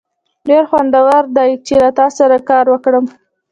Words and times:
ډیر 0.49 0.63
خوندور 0.69 1.23
دی 1.37 1.51
چې 1.65 1.73
له 1.83 1.89
تاسو 1.99 2.17
سره 2.21 2.37
کار 2.49 2.65
وکړم. 2.69 3.05